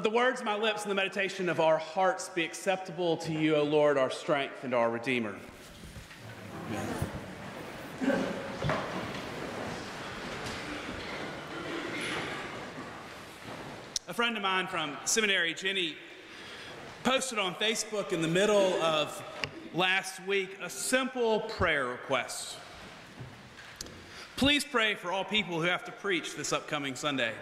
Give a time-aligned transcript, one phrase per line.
[0.00, 3.34] Let the words of my lips and the meditation of our hearts be acceptable to
[3.34, 5.34] you, O Lord, our strength and our Redeemer.
[14.08, 15.96] A friend of mine from seminary, Jenny,
[17.04, 19.22] posted on Facebook in the middle of
[19.74, 22.56] last week a simple prayer request.
[24.36, 27.32] Please pray for all people who have to preach this upcoming Sunday.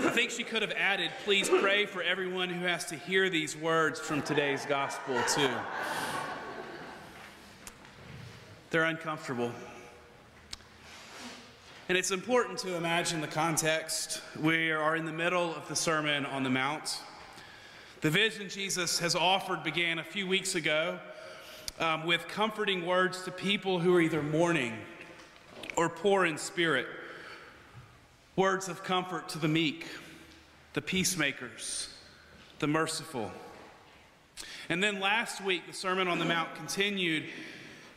[0.00, 3.56] I think she could have added, please pray for everyone who has to hear these
[3.56, 5.48] words from today's gospel, too.
[8.70, 9.52] They're uncomfortable.
[11.88, 14.20] And it's important to imagine the context.
[14.42, 16.98] We are in the middle of the Sermon on the Mount.
[18.00, 20.98] The vision Jesus has offered began a few weeks ago
[21.78, 24.78] um, with comforting words to people who are either mourning
[25.76, 26.88] or poor in spirit
[28.38, 29.84] words of comfort to the meek,
[30.74, 31.88] the peacemakers,
[32.58, 33.30] the merciful.
[34.68, 37.24] And then last week, the Sermon on the Mount continued,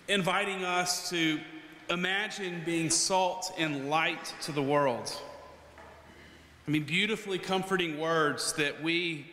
[0.07, 1.39] inviting us to
[1.89, 5.13] imagine being salt and light to the world.
[6.67, 9.25] I mean, beautifully comforting words that we,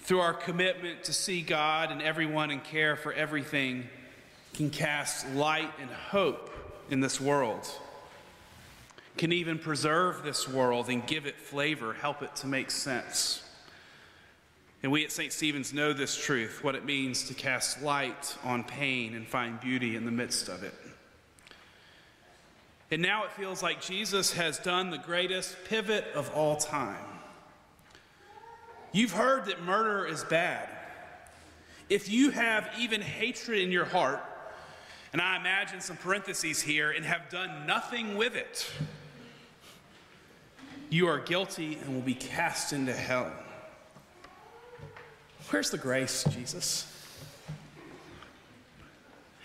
[0.00, 3.88] through our commitment to see God and everyone and care for everything,
[4.54, 6.50] can cast light and hope
[6.90, 7.68] in this world
[9.16, 13.42] can even preserve this world and give it flavor, help it to make sense.
[14.82, 15.32] And we at St.
[15.32, 19.94] Stephen's know this truth what it means to cast light on pain and find beauty
[19.94, 20.74] in the midst of it.
[22.90, 27.04] And now it feels like Jesus has done the greatest pivot of all time.
[28.92, 30.68] You've heard that murder is bad.
[31.88, 34.24] If you have even hatred in your heart,
[35.12, 38.68] and I imagine some parentheses here, and have done nothing with it,
[40.90, 43.32] you are guilty and will be cast into hell.
[45.50, 46.86] Where's the grace, Jesus?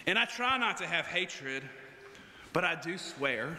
[0.07, 1.63] And I try not to have hatred,
[2.51, 3.57] but I do swear.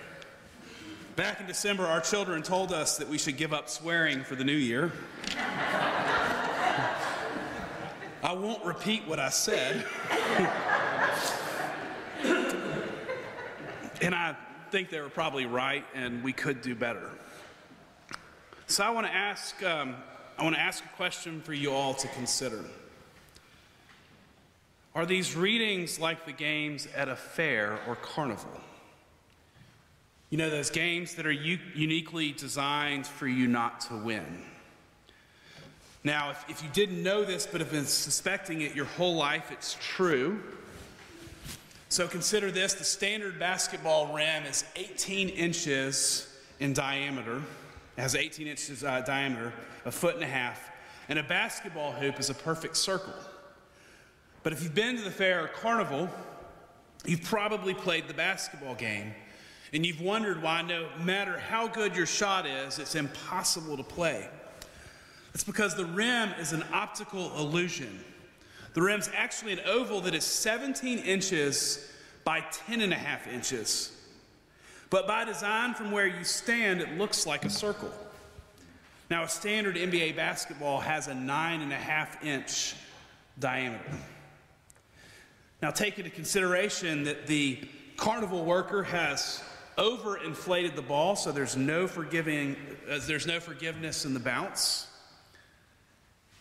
[1.14, 4.44] Back in December, our children told us that we should give up swearing for the
[4.44, 4.92] new year.
[8.22, 9.84] I won't repeat what I said.
[14.02, 14.36] and I
[14.70, 17.10] think they were probably right, and we could do better.
[18.68, 19.94] So I want to ask, um,
[20.36, 22.64] I want to ask a question for you all to consider.
[24.92, 28.60] Are these readings like the games at a fair or carnival?
[30.30, 34.42] You know, those games that are uniquely designed for you not to win.
[36.02, 39.52] Now, if, if you didn't know this but have been suspecting it your whole life,
[39.52, 40.42] it's true.
[41.88, 46.26] So consider this the standard basketball rim is 18 inches
[46.58, 47.42] in diameter.
[47.96, 49.52] It has 18 inches uh, diameter,
[49.86, 50.70] a foot and a half,
[51.08, 53.14] and a basketball hoop is a perfect circle.
[54.42, 56.10] But if you've been to the fair or carnival,
[57.06, 59.14] you've probably played the basketball game,
[59.72, 64.28] and you've wondered why no matter how good your shot is, it's impossible to play.
[65.32, 68.04] It's because the rim is an optical illusion.
[68.74, 71.90] The rim's actually an oval that is 17 inches
[72.24, 73.95] by 10 and a half inches.
[74.90, 77.90] But by design, from where you stand, it looks like a circle.
[79.10, 82.74] Now, a standard NBA basketball has a nine and a half inch
[83.38, 83.84] diameter.
[85.62, 87.58] Now, take into consideration that the
[87.96, 89.42] carnival worker has
[89.78, 92.56] overinflated the ball, so there's no forgiving,
[92.90, 94.86] uh, there's no forgiveness in the bounce.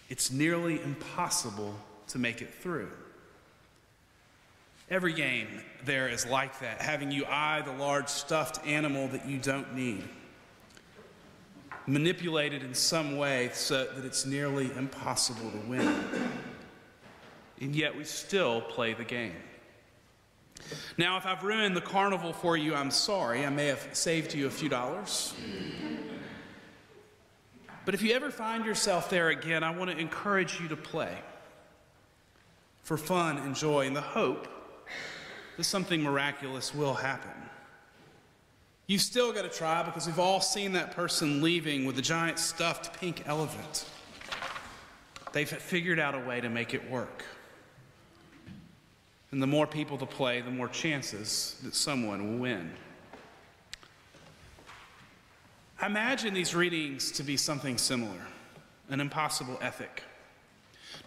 [0.10, 1.76] It's nearly impossible
[2.08, 2.92] to make it through.
[4.90, 5.48] Every game
[5.84, 10.04] there is like that, having you eye the large stuffed animal that you don't need,
[11.88, 16.04] manipulated in some way so that it's nearly impossible to win.
[17.62, 19.36] And yet we still play the game.
[20.98, 23.46] Now, if I've ruined the carnival for you, I'm sorry.
[23.46, 25.34] I may have saved you a few dollars.
[27.86, 31.16] But if you ever find yourself there again, I want to encourage you to play
[32.84, 34.48] for fun and joy and the hope
[35.58, 37.32] that something miraculous will happen.
[38.88, 42.38] You've still got to try because we've all seen that person leaving with a giant
[42.38, 43.86] stuffed pink elephant.
[45.34, 47.26] They've figured out a way to make it work.
[49.32, 52.72] And the more people to play, the more chances that someone will win.
[55.82, 58.22] I imagine these readings to be something similar
[58.90, 60.04] an impossible ethic.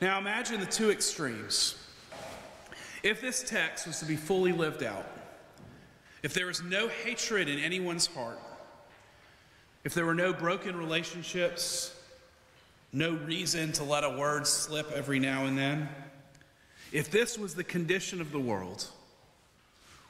[0.00, 1.76] Now imagine the two extremes
[3.08, 5.06] if this text was to be fully lived out,
[6.22, 8.38] if there was no hatred in anyone's heart,
[9.82, 11.94] if there were no broken relationships,
[12.93, 15.88] no reason to let a word slip every now and then,
[16.93, 18.87] if this was the condition of the world,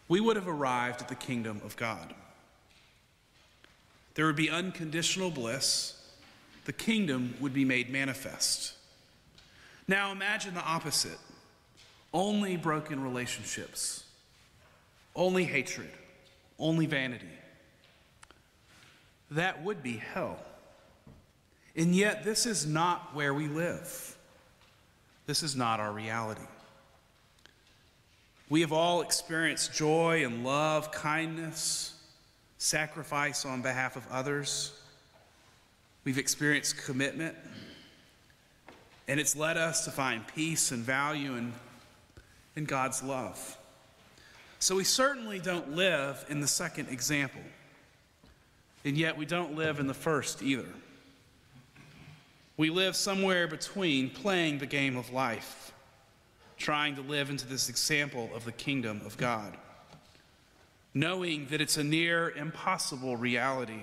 [0.09, 2.12] we would have arrived at the kingdom of God.
[4.15, 5.95] There would be unconditional bliss.
[6.65, 8.73] The kingdom would be made manifest.
[9.87, 11.19] Now imagine the opposite
[12.13, 14.05] only broken relationships,
[15.15, 15.91] only hatred,
[16.59, 17.27] only vanity.
[19.31, 20.39] That would be hell.
[21.77, 24.17] And yet, this is not where we live.
[25.27, 26.43] This is not our reality.
[28.49, 31.95] We have all experienced joy and love, kindness,
[32.57, 34.73] sacrifice on behalf of others.
[36.05, 37.37] We've experienced commitment,
[39.07, 41.53] and it's led us to find peace and value in,
[42.59, 43.57] in God's love.
[44.59, 47.41] So we certainly don't live in the second example,
[48.85, 50.69] and yet we don't live in the first either.
[52.57, 55.73] We live somewhere between playing the game of life
[56.57, 59.57] trying to live into this example of the kingdom of God,
[60.93, 63.83] knowing that it's a near impossible reality,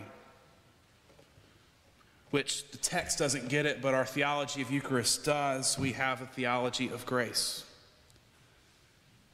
[2.31, 5.79] which the text doesn't get it, but our theology of Eucharist does.
[5.79, 7.63] We have a theology of grace.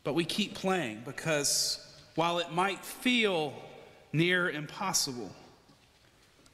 [0.03, 1.79] But we keep playing because
[2.15, 3.53] while it might feel
[4.13, 5.31] near impossible,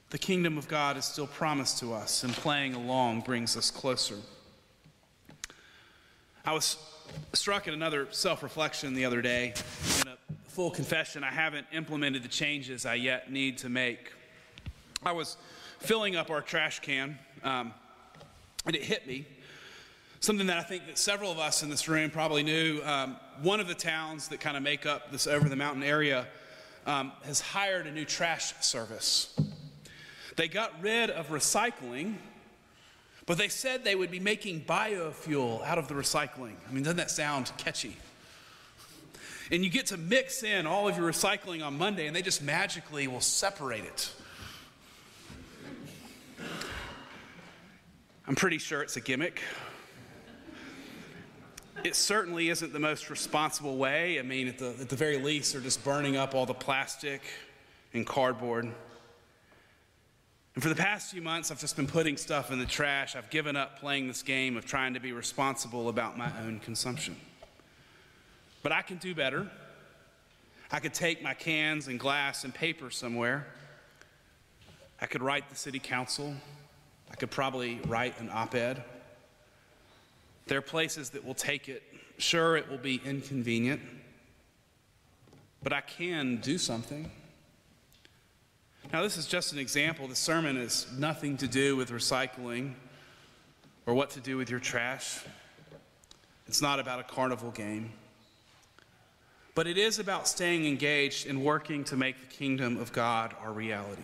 [0.09, 4.15] the kingdom of God is still promised to us, and playing along brings us closer.
[6.45, 6.77] I was
[7.33, 9.53] struck at another self reflection the other day.
[10.01, 10.17] In a
[10.47, 14.13] full confession, I haven't implemented the changes I yet need to make.
[15.03, 15.35] I was
[15.79, 17.73] filling up our trash can, um,
[18.65, 19.25] and it hit me.
[20.19, 22.81] Something that I think that several of us in this room probably knew.
[22.83, 26.27] Um, one of the towns that kind of make up this over the mountain area
[26.85, 29.39] um, has hired a new trash service.
[30.35, 32.15] They got rid of recycling
[33.27, 36.53] but they said they would be making biofuel out of the recycling.
[36.67, 37.97] I mean, doesn't that sound catchy?
[39.51, 42.41] And you get to mix in all of your recycling on Monday, and they just
[42.41, 44.11] magically will separate it.
[48.25, 49.41] I'm pretty sure it's a gimmick.
[51.88, 54.19] It certainly isn't the most responsible way.
[54.19, 57.22] I mean, at the, at the very least, they're just burning up all the plastic
[57.94, 58.66] and cardboard.
[58.66, 63.16] And for the past few months, I've just been putting stuff in the trash.
[63.16, 67.16] I've given up playing this game of trying to be responsible about my own consumption.
[68.63, 69.50] But I can do better.
[70.69, 73.48] I could take my cans and glass and paper somewhere.
[75.00, 76.36] I could write the city council.
[77.10, 78.84] I could probably write an op ed.
[80.47, 81.83] There are places that will take it.
[82.17, 83.81] Sure, it will be inconvenient,
[85.61, 87.11] but I can do something.
[88.91, 90.07] Now, this is just an example.
[90.07, 92.73] The sermon has nothing to do with recycling
[93.85, 95.19] or what to do with your trash.
[96.47, 97.91] It's not about a carnival game.
[99.53, 103.51] But it is about staying engaged and working to make the kingdom of God our
[103.51, 104.03] reality,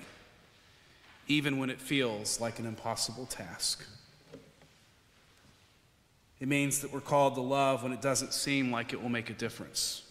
[1.28, 3.86] even when it feels like an impossible task.
[6.44, 9.30] It means that we're called to love when it doesn't seem like it will make
[9.30, 10.02] a difference,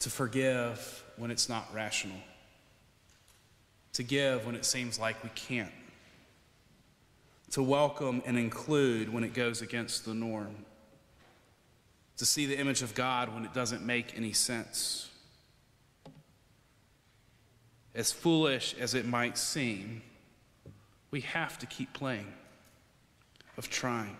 [0.00, 2.16] to forgive when it's not rational.
[3.92, 5.70] To give when it seems like we can't,
[7.52, 10.56] to welcome and include when it goes against the norm,
[12.16, 15.08] to see the image of God when it doesn't make any sense.
[17.94, 20.02] As foolish as it might seem,
[21.12, 22.32] we have to keep playing,
[23.56, 24.16] of trying,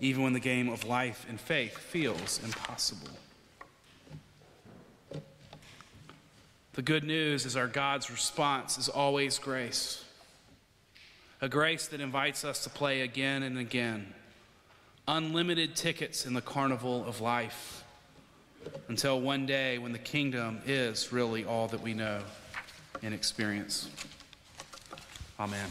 [0.00, 3.10] even when the game of life and faith feels impossible.
[6.74, 10.04] The good news is our God's response is always grace.
[11.40, 14.12] A grace that invites us to play again and again.
[15.06, 17.84] Unlimited tickets in the carnival of life
[18.88, 22.20] until one day when the kingdom is really all that we know
[23.02, 23.88] and experience.
[25.38, 25.68] Amen.